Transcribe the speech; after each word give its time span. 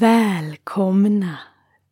Välkomna 0.00 1.38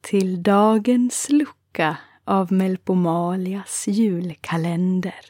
till 0.01 0.42
dagens 0.42 1.28
lucka 1.30 1.98
av 2.24 2.52
Melpomalias 2.52 3.88
julkalender. 3.88 5.24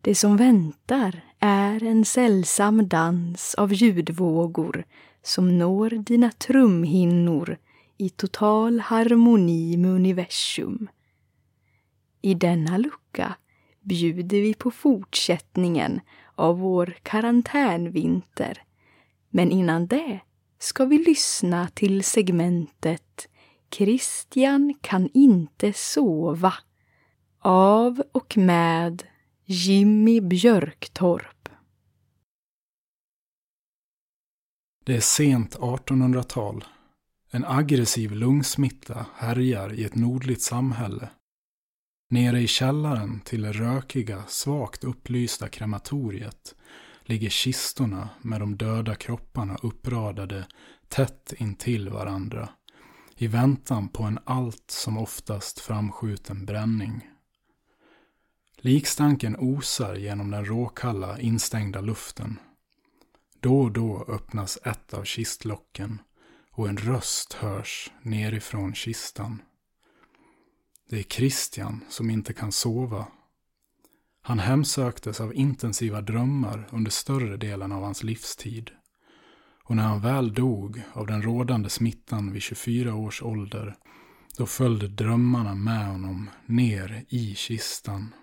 Det 0.00 0.14
som 0.14 0.36
väntar 0.36 1.20
är 1.38 1.84
en 1.84 2.04
sällsam 2.04 2.88
dans 2.88 3.54
av 3.54 3.72
ljudvågor 3.72 4.84
som 5.22 5.58
når 5.58 5.90
dina 5.90 6.30
trumhinnor 6.30 7.56
i 7.96 8.08
total 8.08 8.80
harmoni 8.80 9.76
med 9.76 9.90
universum. 9.90 10.88
I 12.22 12.34
denna 12.34 12.78
lucka 12.78 13.34
bjuder 13.80 14.40
vi 14.40 14.54
på 14.54 14.70
fortsättningen 14.70 16.00
av 16.34 16.58
vår 16.58 16.96
karantänvinter. 17.02 18.62
Men 19.30 19.50
innan 19.50 19.86
det 19.86 20.20
ska 20.62 20.84
vi 20.84 20.98
lyssna 20.98 21.68
till 21.68 22.04
segmentet 22.04 23.28
Christian 23.70 24.74
kan 24.80 25.10
inte 25.14 25.72
sova 25.72 26.54
av 27.38 28.02
och 28.12 28.36
med 28.36 29.02
Jimmy 29.44 30.20
Björktorp. 30.20 31.48
Det 34.84 34.96
är 34.96 35.00
sent 35.00 35.56
1800-tal. 35.56 36.64
En 37.30 37.44
aggressiv 37.44 38.12
lungsmitta 38.12 39.06
härjar 39.14 39.72
i 39.72 39.84
ett 39.84 39.94
nordligt 39.94 40.42
samhälle. 40.42 41.08
Nere 42.10 42.40
i 42.40 42.46
källaren 42.46 43.20
till 43.20 43.42
det 43.42 43.52
rökiga, 43.52 44.24
svagt 44.28 44.84
upplysta 44.84 45.48
krematoriet 45.48 46.54
ligger 47.10 47.30
kistorna 47.30 48.08
med 48.22 48.40
de 48.40 48.56
döda 48.56 48.94
kropparna 48.94 49.56
uppradade 49.62 50.46
tätt 50.88 51.32
intill 51.38 51.88
varandra 51.88 52.48
i 53.16 53.26
väntan 53.26 53.88
på 53.88 54.02
en 54.02 54.18
allt 54.24 54.70
som 54.70 54.98
oftast 54.98 55.60
framskjuten 55.60 56.46
bränning. 56.46 57.10
Likstanken 58.56 59.36
osar 59.38 59.94
genom 59.94 60.30
den 60.30 60.44
råkalla 60.44 61.20
instängda 61.20 61.80
luften. 61.80 62.38
Då 63.40 63.60
och 63.60 63.72
då 63.72 64.04
öppnas 64.08 64.58
ett 64.64 64.94
av 64.94 65.04
kistlocken 65.04 66.02
och 66.50 66.68
en 66.68 66.76
röst 66.76 67.32
hörs 67.32 67.90
nerifrån 68.02 68.74
kistan. 68.74 69.42
Det 70.88 70.98
är 70.98 71.02
Christian 71.02 71.84
som 71.88 72.10
inte 72.10 72.32
kan 72.32 72.52
sova. 72.52 73.06
Han 74.22 74.38
hemsöktes 74.38 75.20
av 75.20 75.34
intensiva 75.34 76.00
drömmar 76.00 76.68
under 76.72 76.90
större 76.90 77.36
delen 77.36 77.72
av 77.72 77.82
hans 77.82 78.02
livstid. 78.02 78.70
Och 79.64 79.76
när 79.76 79.82
han 79.82 80.00
väl 80.00 80.34
dog 80.34 80.82
av 80.92 81.06
den 81.06 81.22
rådande 81.22 81.68
smittan 81.68 82.32
vid 82.32 82.42
24 82.42 82.94
års 82.94 83.22
ålder, 83.22 83.76
då 84.38 84.46
följde 84.46 84.88
drömmarna 84.88 85.54
med 85.54 85.86
honom 85.86 86.30
ner 86.46 87.04
i 87.08 87.34
kistan. 87.34 88.14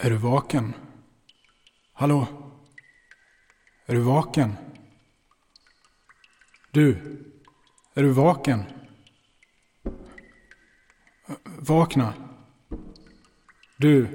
Är 0.00 0.10
du 0.10 0.16
vaken? 0.16 0.74
Hallå? 1.92 2.26
Är 3.86 3.94
du 3.94 4.00
vaken? 4.00 4.56
Du, 6.78 6.96
är 7.94 8.02
du 8.02 8.12
vaken? 8.12 8.62
Vakna. 11.44 12.14
Du, 13.76 14.08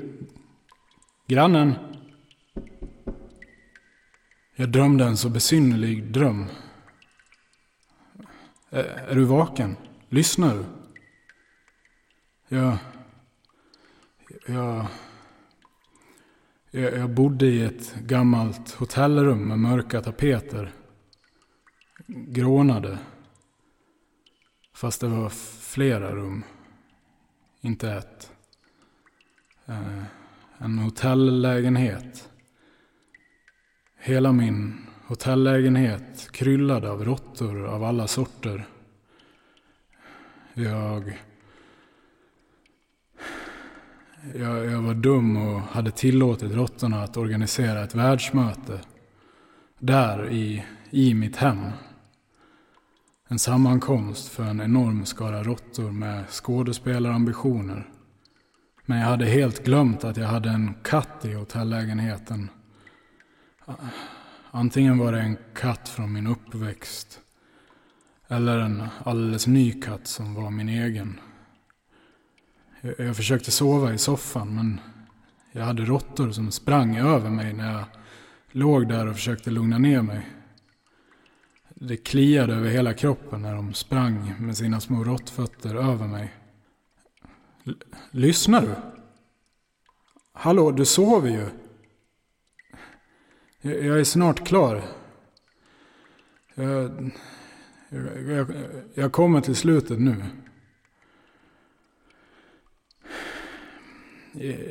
grannen. 1.27 1.73
Jag 4.55 4.71
drömde 4.71 5.05
en 5.05 5.17
så 5.17 5.29
besynnerlig 5.29 6.11
dröm. 6.11 6.45
Är, 8.69 8.83
är 8.83 9.15
du 9.15 9.23
vaken? 9.23 9.75
Lyssnar 10.09 10.55
du? 10.55 10.65
Jag... 12.55 12.77
Jag... 14.45 14.85
Jag 16.71 17.09
bodde 17.09 17.45
i 17.45 17.63
ett 17.63 17.95
gammalt 17.95 18.71
hotellrum 18.71 19.47
med 19.47 19.59
mörka 19.59 20.01
tapeter. 20.01 20.71
Grånade. 22.07 22.97
Fast 24.73 25.01
det 25.01 25.07
var 25.07 25.29
flera 25.59 26.15
rum. 26.15 26.43
Inte 27.61 27.91
ett. 27.91 28.31
Eh, 29.65 30.03
en 30.57 30.79
hotellägenhet. 30.79 32.29
Hela 33.97 34.31
min 34.31 34.87
hotellägenhet 35.07 36.31
kryllade 36.31 36.91
av 36.91 37.05
råttor 37.05 37.65
av 37.65 37.83
alla 37.83 38.07
sorter. 38.07 38.67
Jag 40.53 41.17
jag, 44.35 44.65
jag, 44.65 44.81
var 44.81 44.93
dum 44.93 45.37
och 45.37 45.61
hade 45.61 45.91
tillåtit 45.91 46.51
råttorna 46.51 47.03
att 47.03 47.17
organisera 47.17 47.83
ett 47.83 47.95
världsmöte. 47.95 48.79
Där 49.79 50.31
i, 50.31 50.65
i 50.89 51.13
mitt 51.13 51.35
hem. 51.35 51.65
En 53.33 53.39
sammankomst 53.39 54.27
för 54.27 54.43
en 54.43 54.61
enorm 54.61 55.05
skara 55.05 55.43
råttor 55.43 55.91
med 55.91 56.29
skådespelarambitioner. 56.29 57.89
Men 58.85 58.99
jag 58.99 59.07
hade 59.07 59.25
helt 59.25 59.65
glömt 59.65 60.03
att 60.03 60.17
jag 60.17 60.27
hade 60.27 60.49
en 60.49 60.73
katt 60.83 61.25
i 61.25 61.33
hotellägenheten. 61.33 62.49
Antingen 64.51 64.97
var 64.97 65.11
det 65.11 65.19
en 65.19 65.37
katt 65.55 65.89
från 65.89 66.13
min 66.13 66.27
uppväxt. 66.27 67.19
Eller 68.27 68.59
en 68.59 68.83
alldeles 69.03 69.47
ny 69.47 69.81
katt 69.81 70.07
som 70.07 70.33
var 70.33 70.49
min 70.49 70.69
egen. 70.69 71.19
Jag 72.97 73.15
försökte 73.15 73.51
sova 73.51 73.93
i 73.93 73.97
soffan 73.97 74.55
men 74.55 74.79
jag 75.51 75.65
hade 75.65 75.85
råttor 75.85 76.31
som 76.31 76.51
sprang 76.51 76.97
över 76.97 77.29
mig 77.29 77.53
när 77.53 77.73
jag 77.73 77.83
låg 78.51 78.87
där 78.87 79.07
och 79.07 79.15
försökte 79.15 79.51
lugna 79.51 79.77
ner 79.77 80.01
mig. 80.01 80.27
Det 81.87 81.97
kliade 81.97 82.53
över 82.53 82.69
hela 82.69 82.93
kroppen 82.93 83.41
när 83.41 83.55
de 83.55 83.73
sprang 83.73 84.33
med 84.39 84.57
sina 84.57 84.79
små 84.79 85.03
råttfötter 85.03 85.75
över 85.75 86.07
mig. 86.07 86.33
L 87.63 87.75
lyssnar 88.11 88.61
du? 88.61 88.75
Hallå, 90.33 90.71
du 90.71 90.85
sover 90.85 91.29
ju. 91.29 91.45
Jag, 93.61 93.85
jag 93.85 93.99
är 93.99 94.03
snart 94.03 94.47
klar. 94.47 94.83
Jag, 96.55 97.11
jag, 98.27 98.53
jag 98.93 99.11
kommer 99.11 99.41
till 99.41 99.55
slutet 99.55 99.99
nu. 99.99 100.15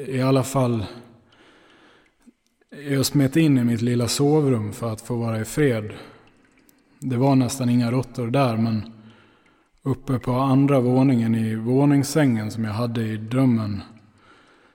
i, 0.09 0.21
alla 0.21 0.45
fall 0.45 0.87
jag 2.71 3.07
smet 3.07 3.37
in 3.37 3.59
i 3.59 3.65
mitt 3.65 3.83
lilla 3.83 4.09
sovrum 4.09 4.73
för 4.73 4.93
att 4.93 5.01
få 5.01 5.17
vara 5.17 5.41
i 5.41 5.45
fred. 5.45 5.93
Det 7.05 7.17
var 7.17 7.37
nästan 7.37 7.69
inga 7.69 7.91
råttor 7.91 8.27
där 8.27 8.57
men 8.57 8.93
uppe 9.83 10.19
på 10.19 10.33
andra 10.33 10.81
våningen 10.81 11.35
i 11.35 11.55
våningssängen 11.55 12.51
som 12.51 12.65
jag 12.65 12.73
hade 12.73 13.03
i 13.03 13.17
drömmen 13.17 13.83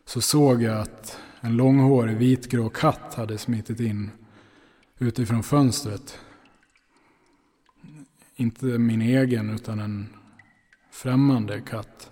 så 0.06 0.22
såg 0.22 0.62
jag 0.62 0.78
att 0.82 1.20
en 1.42 1.58
långhårig 1.58 2.18
vitgrå 2.18 2.70
katt 2.70 3.14
hade 3.14 3.38
smitit 3.38 3.80
in 3.80 4.12
utifrån 4.98 5.44
fönstret. 5.44 6.20
Inte 8.36 8.66
min 8.66 9.02
egen 9.02 9.50
utan 9.50 9.80
en 9.80 10.08
främmande 10.92 11.62
katt. 11.62 12.10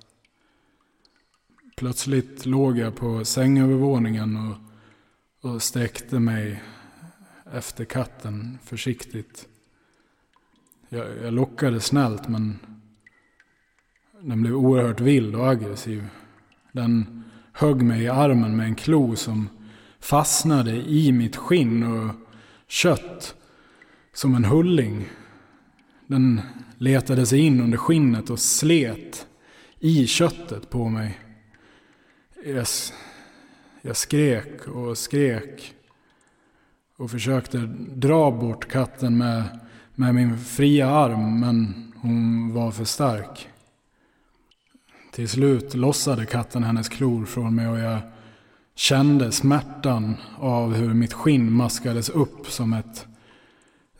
Plötsligt 1.77 2.45
låg 2.45 2.77
jag 2.77 2.95
på 2.95 3.25
sängövervåningen 3.25 4.37
och, 4.37 5.51
och 5.51 5.61
sträckte 5.61 6.19
mig 6.19 6.63
efter 7.53 7.85
katten 7.85 8.57
försiktigt. 8.63 9.47
Jag, 10.89 11.05
jag 11.23 11.33
lockade 11.33 11.79
snällt 11.79 12.27
men 12.27 12.59
den 14.21 14.41
blev 14.41 14.55
oerhört 14.55 14.99
vild 14.99 15.35
och 15.35 15.49
aggressiv. 15.49 16.07
Den 16.71 17.23
högg 17.53 17.81
mig 17.81 18.03
i 18.03 18.07
armen 18.07 18.57
med 18.57 18.65
en 18.65 18.75
klo 18.75 19.15
som 19.15 19.49
fastnade 19.99 20.71
i 20.71 21.11
mitt 21.11 21.35
skinn 21.35 21.83
och 21.83 22.15
kött 22.67 23.35
som 24.13 24.35
en 24.35 24.45
hulling. 24.45 25.09
Den 26.07 26.41
letade 26.77 27.25
sig 27.25 27.39
in 27.39 27.61
under 27.61 27.77
skinnet 27.77 28.29
och 28.29 28.39
slet 28.39 29.27
i 29.79 30.07
köttet 30.07 30.69
på 30.69 30.89
mig. 30.89 31.19
Jag, 32.45 32.65
jag 33.81 33.97
skrek 33.97 34.67
och 34.67 34.97
skrek. 34.97 35.73
Och 36.97 37.11
försökte 37.11 37.57
dra 37.89 38.31
bort 38.31 38.71
katten 38.71 39.17
med, 39.17 39.59
med 39.95 40.15
min 40.15 40.37
fria 40.37 40.89
arm. 40.89 41.39
Men 41.39 41.73
hon 41.95 42.53
var 42.53 42.71
för 42.71 42.85
stark. 42.85 43.47
Till 45.11 45.29
slut 45.29 45.73
lossade 45.73 46.25
katten 46.25 46.63
hennes 46.63 46.89
klor 46.89 47.25
från 47.25 47.55
mig 47.55 47.67
och 47.67 47.79
jag 47.79 47.99
kände 48.75 49.31
smärtan 49.31 50.15
av 50.37 50.73
hur 50.73 50.93
mitt 50.93 51.13
skinn 51.13 51.51
maskades 51.51 52.09
upp 52.09 52.47
som 52.47 52.73
ett 52.73 53.07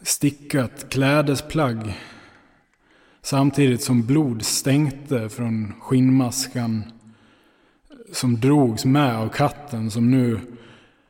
stickat 0.01 0.89
klädesplagg. 0.89 1.99
Samtidigt 3.21 3.83
som 3.83 4.05
blod 4.05 4.45
stänkte 4.45 5.29
från 5.29 5.73
skinnmaskan 5.79 6.83
som 8.13 8.39
drogs 8.39 8.85
med 8.85 9.17
av 9.17 9.29
katten 9.29 9.91
som 9.91 10.11
nu 10.11 10.39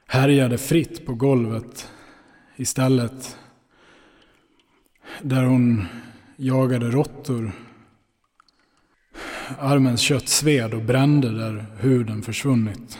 härjade 0.07 0.57
fritt 0.57 1.05
på 1.05 1.13
golvet 1.13 1.91
istället. 2.55 3.37
Där 5.21 5.43
hon 5.43 5.85
jagade 6.35 6.91
råttor. 6.91 7.51
Armens 9.59 10.01
kött 10.01 10.27
sved 10.27 10.73
och 10.73 10.83
brände 10.83 11.37
där 11.37 11.65
huden 11.79 12.21
försvunnit. 12.21 12.99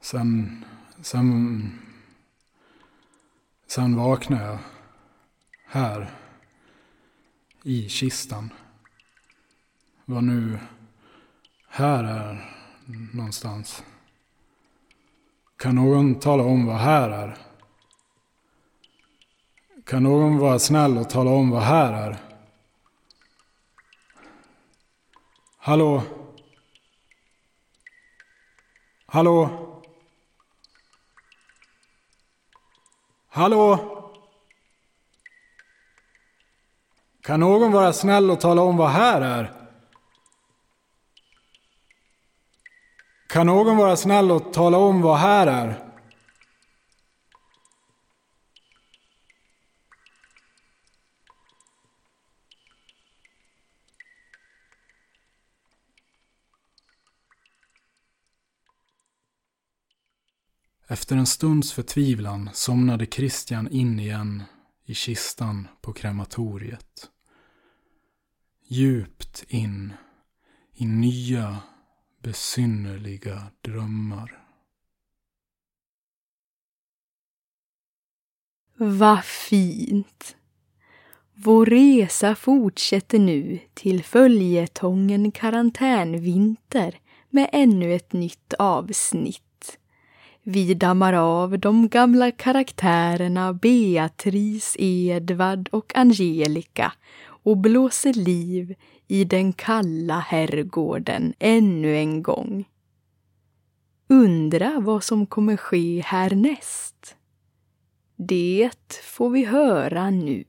Sen, 0.00 0.64
sen, 1.00 1.78
sen 3.66 3.96
vaknade 3.96 4.44
jag 4.44 4.58
här 5.66 6.10
i 7.62 7.88
kistan. 7.88 8.50
Vad 10.04 10.24
nu 10.24 10.58
här 11.68 12.04
är 12.04 12.54
någonstans. 13.12 13.82
Kan 15.60 15.74
någon 15.74 16.14
tala 16.14 16.42
om 16.42 16.66
vad 16.66 16.76
här 16.76 17.10
är? 17.10 17.36
Kan 19.86 20.02
någon 20.02 20.38
vara 20.38 20.58
snäll 20.58 20.98
och 20.98 21.10
tala 21.10 21.30
om 21.30 21.50
vad 21.50 21.62
här 21.62 21.92
är? 21.92 22.16
Hallå? 25.58 26.02
Hallå? 29.06 29.50
Hallå? 33.28 33.78
Kan 37.22 37.40
någon 37.40 37.72
vara 37.72 37.92
snäll 37.92 38.30
och 38.30 38.40
tala 38.40 38.62
om 38.62 38.76
vad 38.76 38.90
här 38.90 39.20
är? 39.20 39.59
Kan 43.30 43.46
någon 43.46 43.76
vara 43.76 43.96
snäll 43.96 44.30
och 44.30 44.52
tala 44.52 44.78
om 44.78 45.00
vad 45.00 45.18
här 45.18 45.46
är? 45.46 45.92
Efter 60.86 61.16
en 61.16 61.26
stunds 61.26 61.72
förtvivlan 61.72 62.50
somnade 62.52 63.06
Christian 63.06 63.68
in 63.68 64.00
igen 64.00 64.42
i 64.84 64.94
kistan 64.94 65.68
på 65.80 65.92
krematoriet. 65.92 67.10
Djupt 68.68 69.44
in 69.48 69.92
i 70.72 70.86
nya 70.86 71.56
besynnerliga 72.22 73.42
drömmar. 73.60 74.44
Vad 78.76 79.24
fint! 79.24 80.36
Vår 81.34 81.66
resa 81.66 82.34
fortsätter 82.34 83.18
nu 83.18 83.58
till 83.74 84.04
följetongen 84.04 85.32
Karantänvinter 85.32 87.00
med 87.30 87.50
ännu 87.52 87.94
ett 87.94 88.12
nytt 88.12 88.54
avsnitt. 88.58 89.49
Vi 90.42 90.74
dammar 90.74 91.12
av 91.12 91.58
de 91.58 91.88
gamla 91.88 92.30
karaktärerna 92.30 93.52
Beatrice, 93.52 94.76
Edvard 94.78 95.68
och 95.72 95.96
Angelica 95.96 96.92
och 97.22 97.56
blåser 97.56 98.12
liv 98.12 98.74
i 99.08 99.24
den 99.24 99.52
kalla 99.52 100.18
herrgården 100.18 101.34
ännu 101.38 101.96
en 101.96 102.22
gång. 102.22 102.68
Undra 104.08 104.80
vad 104.80 105.04
som 105.04 105.26
kommer 105.26 105.56
ske 105.56 106.00
härnäst? 106.00 107.16
Det 108.16 108.70
får 109.04 109.30
vi 109.30 109.44
höra 109.44 110.10
nu. 110.10 110.44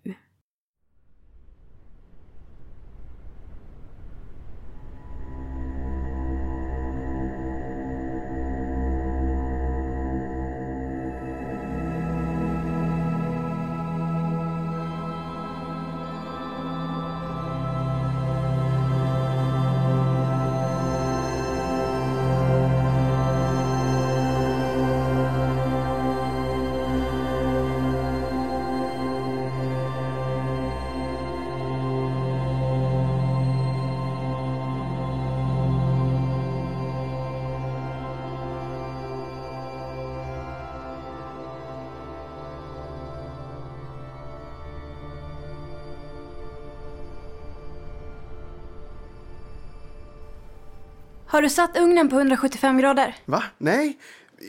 Har 51.32 51.42
du 51.42 51.50
satt 51.50 51.78
ugnen 51.78 52.10
på 52.10 52.16
175 52.16 52.78
grader? 52.78 53.16
Va? 53.26 53.44
Nej, 53.58 53.98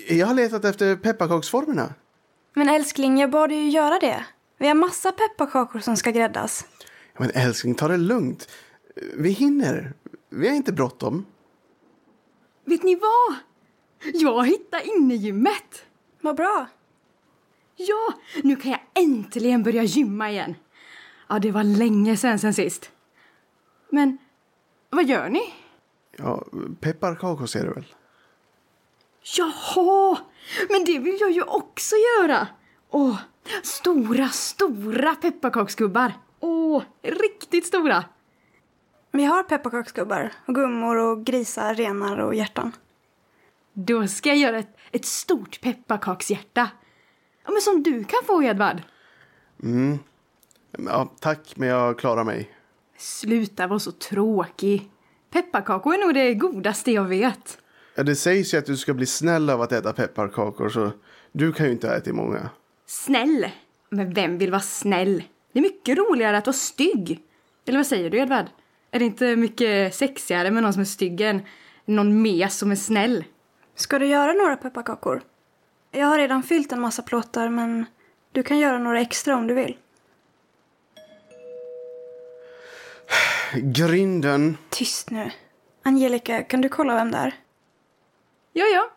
jag 0.08 0.26
har 0.26 0.34
letat 0.34 0.64
efter 0.64 0.96
pepparkaksformerna. 0.96 1.94
Men 2.54 2.68
älskling, 2.68 3.18
jag 3.18 3.30
bad 3.30 3.50
dig 3.50 3.58
ju 3.58 3.70
göra 3.70 3.98
det. 3.98 4.24
Vi 4.58 4.68
har 4.68 4.74
massa 4.74 5.12
pepparkakor 5.12 5.78
som 5.78 5.96
ska 5.96 6.10
gräddas. 6.10 6.66
Men 7.18 7.30
älskling, 7.34 7.74
ta 7.74 7.88
det 7.88 7.96
lugnt. 7.96 8.48
Vi 9.16 9.30
hinner. 9.30 9.92
Vi 10.30 10.48
har 10.48 10.54
inte 10.54 10.72
bråttom. 10.72 11.26
Vet 12.64 12.82
ni 12.82 12.94
vad? 12.94 13.34
Jag 14.14 14.46
hittade 14.46 14.84
innegymmet! 14.84 15.84
Vad 16.20 16.36
bra. 16.36 16.66
Ja, 17.76 18.14
nu 18.42 18.56
kan 18.56 18.70
jag 18.70 18.80
äntligen 18.94 19.62
börja 19.62 19.82
gymma 19.82 20.30
igen. 20.30 20.54
Ja, 21.28 21.38
det 21.38 21.50
var 21.50 21.64
länge 21.64 22.16
sedan 22.16 22.38
sen 22.38 22.54
sist. 22.54 22.90
Men, 23.90 24.18
vad 24.90 25.04
gör 25.04 25.28
ni? 25.28 25.61
Ja, 26.16 26.44
pepparkakor 26.80 27.46
ser 27.46 27.64
du 27.64 27.72
väl? 27.72 27.86
Jaha, 29.36 30.18
men 30.68 30.84
det 30.84 30.98
vill 30.98 31.16
jag 31.20 31.30
ju 31.30 31.42
också 31.42 31.94
göra. 31.96 32.48
Åh, 32.90 33.18
stora, 33.62 34.28
stora 34.28 35.14
pepparkaksgubbar. 35.14 36.12
Åh, 36.40 36.82
riktigt 37.02 37.66
stora. 37.66 38.04
Vi 39.10 39.24
har 39.24 39.42
pepparkaksgubbar 39.42 40.32
och 40.46 40.54
gummor 40.54 40.96
och 40.96 41.24
grisar, 41.24 41.74
renar 41.74 42.18
och 42.18 42.34
hjärtan. 42.34 42.72
Då 43.72 44.06
ska 44.06 44.28
jag 44.28 44.38
göra 44.38 44.58
ett, 44.58 44.76
ett 44.90 45.04
stort 45.04 45.60
pepparkakshjärta. 45.60 46.70
Ja, 47.44 47.50
men 47.50 47.60
som 47.60 47.82
du 47.82 48.04
kan 48.04 48.20
få, 48.26 48.42
Edvard. 48.42 48.82
Mm. 49.62 49.98
Ja, 50.70 51.12
tack, 51.20 51.56
men 51.56 51.68
jag 51.68 51.98
klarar 51.98 52.24
mig. 52.24 52.50
Sluta 52.96 53.66
vara 53.66 53.78
så 53.78 53.92
tråkig. 53.92 54.91
Pepparkakor 55.32 55.94
är 55.94 55.98
nog 55.98 56.14
det 56.14 56.34
godaste 56.34 56.92
jag 56.92 57.04
vet. 57.04 57.58
Ja, 57.94 58.02
det 58.02 58.16
sägs 58.16 58.54
ju 58.54 58.58
att 58.58 58.66
du 58.66 58.76
ska 58.76 58.94
bli 58.94 59.06
snäll 59.06 59.50
av 59.50 59.62
att 59.62 59.72
äta 59.72 59.92
pepparkakor, 59.92 60.68
så 60.68 60.90
du 61.32 61.52
kan 61.52 61.66
ju 61.66 61.72
inte 61.72 61.88
äta 61.88 62.12
många. 62.12 62.50
Snäll? 62.86 63.46
Men 63.88 64.14
vem 64.14 64.38
vill 64.38 64.50
vara 64.50 64.60
snäll? 64.60 65.22
Det 65.52 65.58
är 65.58 65.62
mycket 65.62 65.98
roligare 65.98 66.38
att 66.38 66.46
vara 66.46 66.54
stygg. 66.54 67.22
Eller 67.66 67.78
vad 67.78 67.86
säger 67.86 68.10
du, 68.10 68.18
Edvard? 68.18 68.46
Är 68.90 68.98
det 68.98 69.04
inte 69.04 69.36
mycket 69.36 69.94
sexigare 69.94 70.50
med 70.50 70.62
någon 70.62 70.72
som 70.72 70.80
är 70.80 70.84
stygg 70.84 71.20
än 71.20 71.42
någon 71.84 72.22
mes 72.22 72.58
som 72.58 72.70
är 72.70 72.76
snäll? 72.76 73.24
Ska 73.74 73.98
du 73.98 74.06
göra 74.06 74.32
några 74.32 74.56
pepparkakor? 74.56 75.22
Jag 75.90 76.06
har 76.06 76.18
redan 76.18 76.42
fyllt 76.42 76.72
en 76.72 76.80
massa 76.80 77.02
plåtar, 77.02 77.48
men 77.48 77.86
du 78.32 78.42
kan 78.42 78.58
göra 78.58 78.78
några 78.78 79.00
extra 79.00 79.36
om 79.36 79.46
du 79.46 79.54
vill. 79.54 79.76
grinden. 83.54 84.56
Tyst 84.70 85.10
nu. 85.10 85.30
Angelica, 85.82 86.42
kan 86.42 86.60
du 86.60 86.68
kolla 86.68 86.94
vem 86.94 87.10
det 87.10 87.18
är? 87.18 87.34
Ja, 88.52 88.64
ja. 88.64 88.90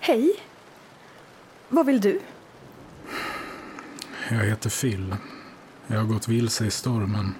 Hej. 0.00 0.32
Vad 1.68 1.86
vill 1.86 2.00
du? 2.00 2.20
Jag 4.30 4.44
heter 4.44 4.70
Phil. 4.70 5.16
Jag 5.86 5.98
har 5.98 6.04
gått 6.04 6.28
vilse 6.28 6.66
i 6.66 6.70
stormen. 6.70 7.34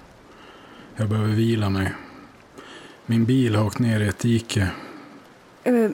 Jag 0.95 1.09
behöver 1.09 1.29
vila 1.29 1.69
mig. 1.69 1.93
Min 3.05 3.25
bil 3.25 3.55
har 3.55 3.65
åkt 3.65 3.79
ner 3.79 3.99
i 3.99 4.07
ett 4.07 4.19
dike 4.19 4.71
Eh, 5.69 5.91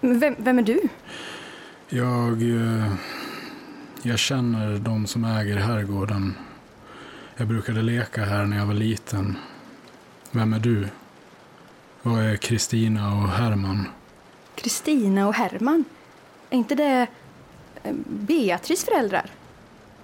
vem, 0.00 0.34
vem 0.38 0.58
är 0.58 0.62
du? 0.62 0.80
Jag... 1.88 2.42
eh, 2.42 2.92
Jag 4.02 4.18
känner 4.18 4.78
de 4.78 5.06
som 5.06 5.24
äger 5.24 5.56
herrgården. 5.56 6.34
Jag 7.36 7.48
brukade 7.48 7.82
leka 7.82 8.24
här 8.24 8.44
när 8.46 8.56
jag 8.58 8.66
var 8.66 8.74
liten. 8.74 9.36
Vem 10.30 10.52
är 10.52 10.58
du? 10.58 10.88
Vad 12.02 12.22
är 12.24 12.36
Kristina 12.36 13.14
och 13.22 13.28
Herman? 13.28 13.86
Kristina 14.54 15.28
och 15.28 15.34
Herman. 15.34 15.84
Är 16.50 16.56
inte 16.56 16.74
det 16.74 17.06
eh, 17.82 17.92
Beatrice 18.08 18.84
föräldrar? 18.84 19.26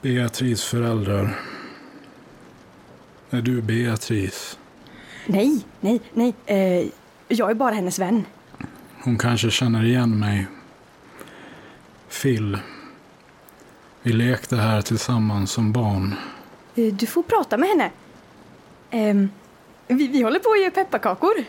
Beatrice 0.02 0.64
föräldrar. 0.64 1.40
Är 3.30 3.42
du 3.42 3.62
Beatrice? 3.62 4.58
Nej, 5.26 5.64
nej, 5.80 6.00
nej. 6.14 6.34
Jag 7.28 7.50
är 7.50 7.54
bara 7.54 7.74
hennes 7.74 7.98
vän. 7.98 8.24
Hon 9.04 9.18
kanske 9.18 9.50
känner 9.50 9.84
igen 9.84 10.18
mig. 10.18 10.46
Phil. 12.22 12.58
Vi 14.02 14.12
lekte 14.12 14.56
här 14.56 14.82
tillsammans 14.82 15.52
som 15.52 15.72
barn. 15.72 16.14
Eh, 16.74 16.94
du 16.94 17.06
får 17.06 17.22
prata 17.22 17.56
med 17.56 17.68
henne. 17.68 17.90
Ehm, 18.90 19.30
vi, 19.86 20.08
vi 20.08 20.22
håller 20.22 20.38
på 20.38 20.50
att 20.50 20.60
ge 20.60 20.70
pepparkakor. 20.70 21.44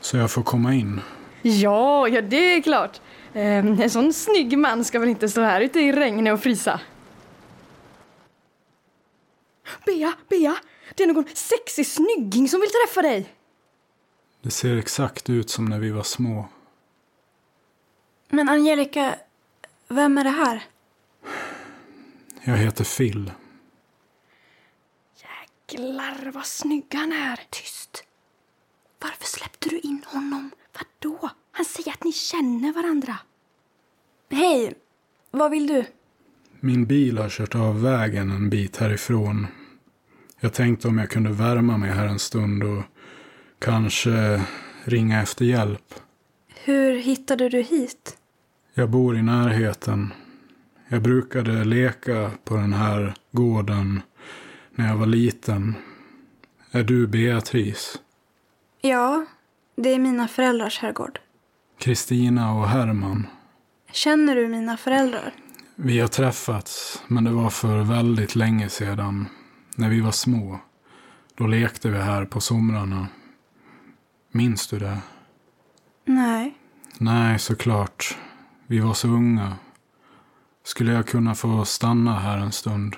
Så 0.00 0.16
jag 0.16 0.30
får 0.30 0.42
komma 0.42 0.74
in. 0.74 1.00
Ja, 1.42 2.08
ja 2.08 2.22
det 2.22 2.54
är 2.54 2.62
klart. 2.62 3.00
Ehm, 3.34 3.80
en 3.80 3.90
sån 3.90 4.12
snygg 4.12 4.58
man 4.58 4.84
ska 4.84 4.98
väl 4.98 5.08
inte 5.08 5.28
stå 5.28 5.40
här 5.40 5.60
ute 5.60 5.80
i 5.80 5.92
regnet 5.92 6.34
och 6.34 6.40
frysa. 6.40 6.80
Bea, 9.86 10.12
Bea! 10.28 10.56
Det 10.94 11.02
är 11.02 11.06
någon 11.06 11.24
sexig 11.34 11.86
snygging 11.86 12.48
som 12.48 12.60
vill 12.60 12.70
träffa 12.70 13.02
dig. 13.02 13.34
Det 14.42 14.50
ser 14.50 14.76
exakt 14.76 15.30
ut 15.30 15.50
som 15.50 15.64
när 15.64 15.78
vi 15.78 15.90
var 15.90 16.02
små. 16.02 16.48
Men 18.28 18.48
Angelica, 18.48 19.14
vem 19.88 20.18
är 20.18 20.24
det 20.24 20.30
här? 20.30 20.64
Jag 22.44 22.56
heter 22.56 22.84
Phil. 22.84 23.32
Jäklar 25.16 26.30
vad 26.32 26.46
snygg 26.46 26.94
han 26.94 27.12
är. 27.12 27.40
Tyst. 27.50 28.04
Varför 29.00 29.24
släppte 29.24 29.68
du 29.68 29.78
in 29.78 30.04
honom? 30.06 30.50
Vadå? 30.72 31.30
Han 31.52 31.64
säger 31.64 31.92
att 31.92 32.04
ni 32.04 32.12
känner 32.12 32.72
varandra. 32.72 33.16
Hej, 34.30 34.74
vad 35.30 35.50
vill 35.50 35.66
du? 35.66 35.84
Min 36.60 36.86
bil 36.86 37.18
har 37.18 37.28
kört 37.28 37.54
av 37.54 37.82
vägen 37.82 38.30
en 38.30 38.50
bit 38.50 38.76
härifrån. 38.76 39.46
Jag 40.40 40.52
tänkte 40.52 40.88
om 40.88 40.98
jag 40.98 41.10
kunde 41.10 41.30
värma 41.30 41.76
mig 41.76 41.90
här 41.90 42.06
en 42.06 42.18
stund 42.18 42.62
och 42.62 42.82
kanske 43.58 44.42
ringa 44.84 45.22
efter 45.22 45.44
hjälp. 45.44 45.94
Hur 46.68 46.98
hittade 46.98 47.48
du 47.48 47.60
hit? 47.62 48.16
Jag 48.74 48.90
bor 48.90 49.16
i 49.16 49.22
närheten. 49.22 50.12
Jag 50.88 51.02
brukade 51.02 51.64
leka 51.64 52.30
på 52.44 52.56
den 52.56 52.72
här 52.72 53.14
gården 53.32 54.02
när 54.74 54.88
jag 54.88 54.96
var 54.96 55.06
liten. 55.06 55.74
Är 56.70 56.82
du 56.82 57.06
Beatrice? 57.06 57.98
Ja, 58.80 59.26
det 59.76 59.88
är 59.88 59.98
mina 59.98 60.28
föräldrars 60.28 60.78
herrgård. 60.78 61.20
Kristina 61.78 62.54
och 62.54 62.68
Herman? 62.68 63.26
Känner 63.92 64.36
du 64.36 64.48
mina 64.48 64.76
föräldrar? 64.76 65.34
Vi 65.76 66.00
har 66.00 66.08
träffats, 66.08 67.02
men 67.06 67.24
det 67.24 67.30
var 67.30 67.50
för 67.50 67.78
väldigt 67.78 68.36
länge 68.36 68.68
sedan. 68.68 69.26
När 69.76 69.90
vi 69.90 70.00
var 70.00 70.12
små. 70.12 70.60
Då 71.34 71.46
lekte 71.46 71.90
vi 71.90 71.98
här 71.98 72.24
på 72.24 72.40
somrarna. 72.40 73.06
Minns 74.32 74.66
du 74.66 74.78
det? 74.78 74.98
Nej. 76.08 76.54
Nej, 76.98 77.38
såklart. 77.38 78.18
Vi 78.66 78.80
var 78.80 78.94
så 78.94 79.08
unga. 79.08 79.56
Skulle 80.62 80.92
jag 80.92 81.06
kunna 81.06 81.34
få 81.34 81.64
stanna 81.64 82.18
här 82.18 82.38
en 82.38 82.52
stund? 82.52 82.96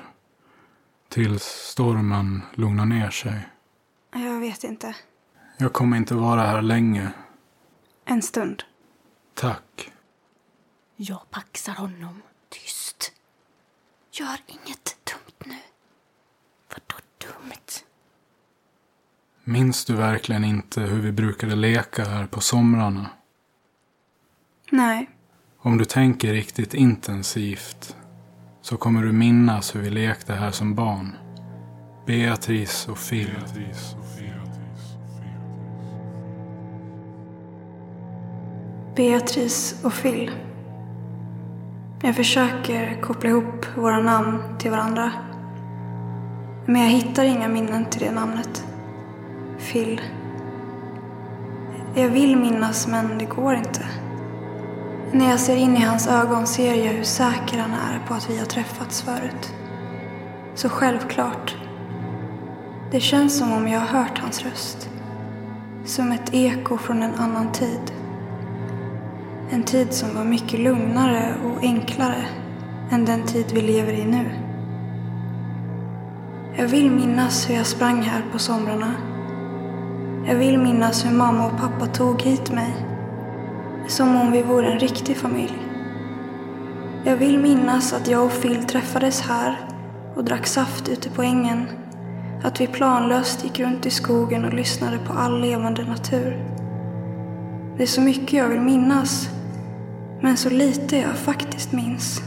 Tills 1.09 1.43
stormen 1.43 2.43
lugnar 2.55 2.87
ner 2.87 3.11
sig. 3.11 3.49
Jag 4.13 4.41
vet 4.41 4.65
inte. 4.65 4.95
Jag 5.57 5.73
kommer 5.73 5.97
inte 5.97 6.15
vara 6.15 6.43
här 6.43 6.63
länge. 6.63 7.13
En 8.05 8.23
stund. 8.23 8.63
Tack. 9.35 9.93
Jag 10.97 11.31
paxar 11.31 11.75
honom. 11.75 12.23
Tyst. 12.49 13.13
Gör 14.13 14.39
inget 14.47 14.97
dumt 15.05 15.45
nu. 15.53 15.59
Vadå 16.69 17.01
dumt? 17.19 17.85
Minns 19.51 19.85
du 19.85 19.95
verkligen 19.95 20.45
inte 20.45 20.81
hur 20.81 21.01
vi 21.01 21.13
brukade 21.13 21.55
leka 21.55 22.05
här 22.05 22.27
på 22.27 22.41
somrarna? 22.41 23.07
Nej. 24.71 25.11
Om 25.59 25.79
du 25.79 25.85
tänker 25.85 26.33
riktigt 26.33 26.75
intensivt 26.75 27.97
så 28.63 28.77
kommer 28.77 29.03
du 29.03 29.13
minnas 29.13 29.75
hur 29.75 29.81
vi 29.81 29.91
lekte 29.91 30.33
här 30.33 30.51
som 30.51 30.75
barn. 30.75 31.17
Beatrice 32.07 32.89
och 32.89 32.99
Phil. 33.09 33.31
Beatrice 38.97 39.85
och 39.85 39.93
Phil. 39.93 40.31
Jag 42.03 42.17
försöker 42.17 43.01
koppla 43.01 43.31
ihop 43.31 43.67
våra 43.77 44.01
namn 44.01 44.59
till 44.59 44.71
varandra. 44.71 45.13
Men 46.67 46.83
jag 46.83 46.91
hittar 46.91 47.25
inga 47.25 47.49
minnen 47.49 47.85
till 47.85 48.01
det 48.01 48.13
namnet. 48.13 48.70
Phil. 49.61 50.01
Jag 51.95 52.09
vill 52.09 52.37
minnas 52.37 52.87
men 52.87 53.19
det 53.19 53.25
går 53.25 53.55
inte. 53.55 53.87
När 55.13 55.31
jag 55.31 55.41
ser 55.41 55.57
in 55.57 55.77
i 55.77 55.81
hans 55.81 56.09
ögon 56.09 56.47
ser 56.47 56.75
jag 56.75 56.93
hur 56.93 57.05
säker 57.05 57.59
han 57.59 57.71
är 57.71 58.07
på 58.07 58.15
att 58.15 58.31
vi 58.31 58.39
har 58.39 58.47
träffats 58.47 59.03
förut. 59.03 59.55
Så 60.55 60.69
självklart. 60.69 61.57
Det 62.91 63.01
känns 63.01 63.39
som 63.39 63.53
om 63.53 63.69
jag 63.69 63.81
har 63.81 64.01
hört 64.01 64.19
hans 64.19 64.43
röst. 64.43 64.91
Som 65.85 66.13
ett 66.13 66.35
eko 66.35 66.77
från 66.77 67.03
en 67.03 67.15
annan 67.15 67.53
tid. 67.53 67.93
En 69.51 69.63
tid 69.63 69.93
som 69.93 70.15
var 70.15 70.25
mycket 70.25 70.61
lugnare 70.61 71.35
och 71.45 71.63
enklare 71.63 72.25
än 72.91 73.05
den 73.05 73.23
tid 73.23 73.47
vi 73.55 73.61
lever 73.61 73.93
i 73.93 74.05
nu. 74.05 74.31
Jag 76.57 76.69
vill 76.69 76.91
minnas 76.91 77.51
hur 77.51 77.55
jag 77.55 77.67
sprang 77.67 78.03
här 78.03 78.23
på 78.33 78.39
somrarna. 78.39 79.10
Jag 80.27 80.37
vill 80.37 80.59
minnas 80.59 81.07
hur 81.07 81.17
mamma 81.17 81.47
och 81.47 81.59
pappa 81.59 81.87
tog 81.87 82.23
hit 82.23 82.53
mig. 82.53 82.87
Som 83.89 84.17
om 84.17 84.33
vi 84.33 84.43
vore 84.43 84.73
en 84.73 84.79
riktig 84.79 85.17
familj. 85.17 85.59
Jag 87.05 87.17
vill 87.17 87.39
minnas 87.39 87.93
att 87.93 88.09
jag 88.09 88.25
och 88.25 88.43
Phil 88.43 88.65
träffades 88.65 89.21
här 89.21 89.57
och 90.17 90.25
drack 90.25 90.47
saft 90.47 90.89
ute 90.89 91.11
på 91.11 91.23
ängen. 91.23 91.67
Att 92.43 92.61
vi 92.61 92.67
planlöst 92.67 93.45
gick 93.45 93.61
runt 93.61 93.87
i 93.87 93.91
skogen 93.91 94.45
och 94.45 94.55
lyssnade 94.55 94.99
på 94.99 95.13
all 95.13 95.41
levande 95.41 95.85
natur. 95.85 96.45
Det 97.77 97.83
är 97.83 97.87
så 97.87 98.01
mycket 98.01 98.33
jag 98.33 98.49
vill 98.49 98.61
minnas, 98.61 99.29
men 100.21 100.37
så 100.37 100.51
lite 100.51 100.97
jag 100.97 101.17
faktiskt 101.17 101.73
minns. 101.73 102.23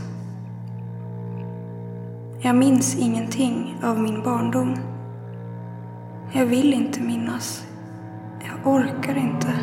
Jag 2.41 2.55
minns 2.55 2.95
ingenting 2.95 3.75
av 3.83 3.99
min 3.99 4.23
barndom. 4.23 4.77
Jag 6.31 6.45
vill 6.45 6.73
inte 6.73 7.01
minnas. 7.01 7.63
Jag 8.45 8.73
orkar 8.73 9.15
inte. 9.15 9.53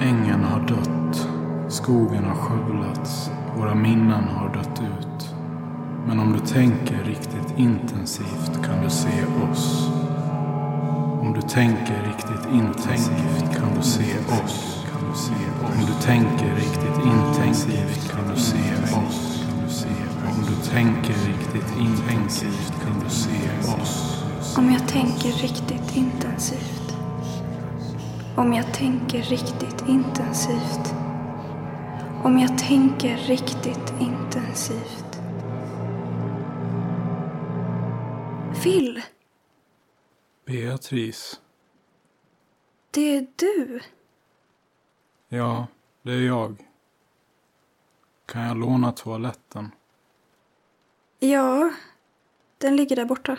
Ängen 0.00 0.44
har 0.44 0.60
dött. 0.60 1.28
Skogen 1.68 2.24
har 2.24 2.34
skövlats. 2.34 3.30
Våra 3.56 3.74
minnen 3.74 4.24
har 4.28 4.48
dött 4.54 4.80
ut. 4.80 5.34
Men 6.06 6.20
om 6.20 6.32
du 6.32 6.38
tänker 6.38 7.04
riktigt 7.04 7.54
intensivt 7.56 8.64
kan 8.66 8.84
du 8.84 8.90
se 8.90 9.24
oss. 9.50 9.90
Om 11.20 11.32
du 11.34 11.40
tänker 11.40 12.02
riktigt 12.06 12.52
intensivt 12.52 13.56
kan 13.56 13.74
du 13.76 13.82
se 13.82 14.18
oss. 14.44 14.86
Om 15.62 15.86
du 15.86 15.92
tänker 16.02 16.54
riktigt 16.56 17.04
intensivt 17.04 18.12
kan 18.12 18.34
du 18.34 18.40
se 18.40 18.74
oss. 19.06 19.46
Om 20.26 20.44
du 20.46 20.70
tänker 20.70 21.14
riktigt 21.14 21.78
intensivt 21.78 22.72
kan 22.84 23.00
du 23.04 23.10
se 23.10 23.72
oss. 23.80 24.23
Om 24.58 24.70
jag 24.70 24.88
tänker 24.88 25.28
riktigt 25.28 25.96
intensivt. 25.96 26.96
Om 28.36 28.52
jag 28.52 28.74
tänker 28.74 29.22
riktigt 29.22 29.88
intensivt. 29.88 30.94
Om 32.24 32.38
jag 32.38 32.58
tänker 32.58 33.16
riktigt 33.16 33.92
intensivt. 34.00 35.20
Phil, 38.62 39.02
Beatrice. 40.46 41.40
det 42.90 43.16
är 43.16 43.26
du. 43.36 43.80
Ja, 45.28 45.66
det 46.02 46.12
är 46.12 46.26
jag. 46.26 46.56
Kan 48.26 48.42
jag 48.42 48.56
låna 48.56 48.92
toaletten? 48.92 49.70
Ja, 51.18 51.70
den 52.58 52.76
ligger 52.76 52.96
där 52.96 53.04
borta. 53.04 53.38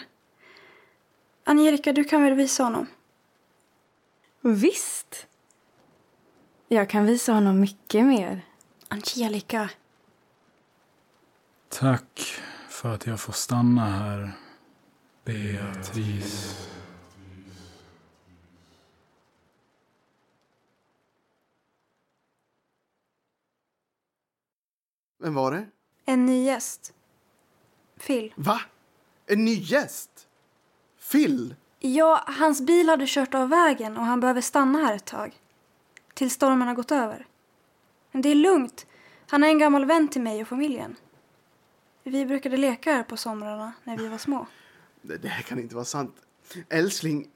Angelica, 1.47 1.93
du 1.93 2.03
kan 2.03 2.23
väl 2.23 2.33
visa 2.33 2.63
honom? 2.63 2.87
Visst. 4.41 5.27
Jag 6.67 6.89
kan 6.89 7.05
visa 7.05 7.33
honom 7.33 7.59
mycket 7.59 8.05
mer. 8.05 8.45
Angelica. 8.87 9.69
Tack 11.69 12.41
för 12.69 12.93
att 12.93 13.07
jag 13.07 13.19
får 13.19 13.33
stanna 13.33 13.85
här, 13.85 14.31
Beatrice. 15.23 16.67
Vem 25.19 25.33
var 25.33 25.51
det? 25.51 25.67
En 26.05 26.25
ny 26.25 26.43
gäst. 26.43 26.93
Phil. 28.07 28.33
Va? 28.35 28.61
En 29.25 29.45
ny 29.45 29.55
gäst? 29.55 30.27
Phil? 31.12 31.55
Ja, 31.79 32.24
hans 32.27 32.62
bil 32.62 32.89
hade 32.89 33.05
kört 33.07 33.33
av 33.33 33.50
vägen 33.50 33.97
och 33.97 34.03
han 34.03 34.19
behöver 34.19 34.41
stanna 34.41 34.79
här 34.79 34.95
ett 34.95 35.05
tag. 35.05 35.39
Tills 36.13 36.33
stormen 36.33 36.67
har 36.67 36.75
gått 36.75 36.91
över. 36.91 37.27
Men 38.12 38.21
det 38.21 38.29
är 38.29 38.35
lugnt. 38.35 38.85
Han 39.27 39.43
är 39.43 39.47
en 39.47 39.59
gammal 39.59 39.85
vän 39.85 40.07
till 40.07 40.21
mig 40.21 40.41
och 40.41 40.47
familjen. 40.47 40.95
Vi 42.03 42.25
brukade 42.25 42.57
leka 42.57 42.93
här 42.93 43.03
på 43.03 43.17
somrarna 43.17 43.74
när 43.83 43.97
vi 43.97 44.07
var 44.07 44.17
små. 44.17 44.47
Det, 45.01 45.17
det 45.17 45.27
här 45.27 45.41
kan 45.41 45.59
inte 45.59 45.75
vara 45.75 45.85
sant. 45.85 46.15
Älskling, 46.69 47.27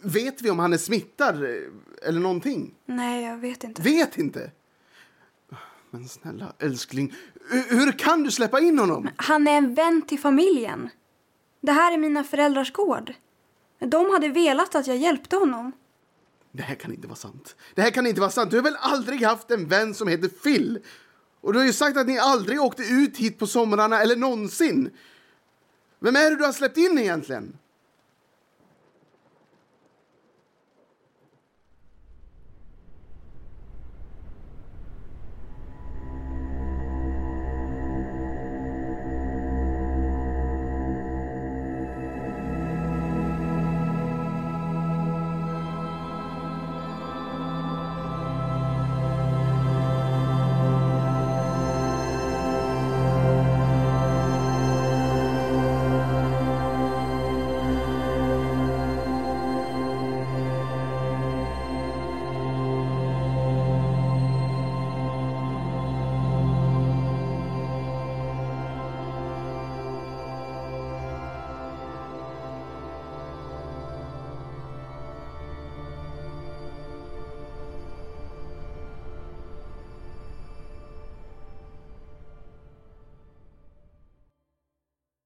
vet 0.00 0.42
vi 0.42 0.50
om 0.50 0.58
han 0.58 0.72
är 0.72 0.78
smittad 0.78 1.44
eh, 1.44 2.08
eller 2.08 2.20
någonting? 2.20 2.74
Nej, 2.86 3.24
jag 3.24 3.36
vet 3.36 3.64
inte. 3.64 3.82
Vet 3.82 4.18
inte? 4.18 4.50
Men 5.90 6.08
snälla 6.08 6.52
älskling, 6.58 7.14
hur, 7.50 7.76
hur 7.78 7.92
kan 7.92 8.22
du 8.22 8.30
släppa 8.30 8.60
in 8.60 8.78
honom? 8.78 9.08
Han 9.16 9.48
är 9.48 9.52
en 9.52 9.74
vän 9.74 10.02
till 10.02 10.18
familjen. 10.18 10.90
Det 11.62 11.72
här 11.72 11.92
är 11.92 11.98
mina 11.98 12.24
föräldrars 12.24 12.72
gård. 12.72 13.12
De 13.78 14.10
hade 14.10 14.28
velat 14.28 14.74
att 14.74 14.86
jag 14.86 14.96
hjälpte 14.96 15.36
honom. 15.36 15.72
Det 16.52 16.62
här 16.62 16.74
kan 16.74 16.92
inte 16.92 17.08
vara 17.08 17.16
sant. 17.16 17.56
Det 17.74 17.82
här 17.82 17.90
kan 17.90 18.06
inte 18.06 18.20
vara 18.20 18.30
sant. 18.30 18.50
Du 18.50 18.56
har 18.56 18.64
väl 18.64 18.76
aldrig 18.80 19.22
haft 19.22 19.50
en 19.50 19.68
vän 19.68 19.94
som 19.94 20.08
heter 20.08 20.28
Phil? 20.28 20.78
Och 21.40 21.52
du 21.52 21.58
har 21.58 21.66
ju 21.66 21.72
sagt 21.72 21.96
att 21.96 22.06
ni 22.06 22.18
aldrig 22.18 22.60
åkte 22.60 22.82
ut 22.82 23.16
hit 23.16 23.38
på 23.38 23.46
somrarna 23.46 24.00
eller 24.00 24.16
någonsin. 24.16 24.90
Vem 26.00 26.16
är 26.16 26.30
det 26.30 26.36
du 26.36 26.44
har 26.44 26.52
släppt 26.52 26.76
in 26.76 26.98
egentligen? 26.98 27.58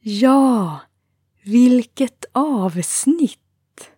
Ja, 0.09 0.81
vilket 1.45 2.25
avsnitt! 2.33 3.91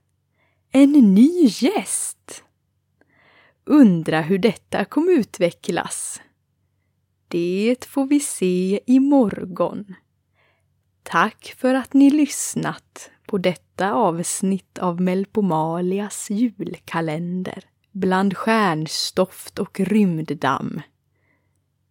En 0.73 0.92
ny 0.92 1.47
gäst! 1.47 2.44
Undra 3.64 4.21
hur 4.21 4.38
detta 4.38 4.85
kom 4.85 5.09
utvecklas. 5.09 6.21
Det 7.29 7.85
får 7.85 8.07
vi 8.07 8.21
se 8.21 8.81
imorgon. 8.87 9.94
Tack 11.03 11.55
för 11.59 11.75
att 11.75 11.92
ni 11.92 12.11
lyssnat 12.11 13.11
på 13.27 13.38
detta 13.38 13.92
avsnitt 13.92 14.79
av 14.79 15.01
Melpomalias 15.01 16.31
julkalender 16.31 17.64
bland 17.92 18.37
stjärnstoft 18.37 19.59
och 19.59 19.81
rymddamm. 19.81 20.81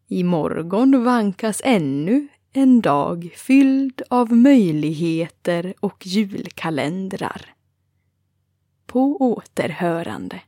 Imorgon 0.07 1.03
vankas 1.03 1.61
ännu 1.65 2.27
en 2.57 2.81
dag 2.81 3.33
fylld 3.35 4.01
av 4.09 4.31
möjligheter 4.31 5.73
och 5.79 6.07
julkalendrar. 6.07 7.55
På 8.85 9.17
återhörande. 9.17 10.41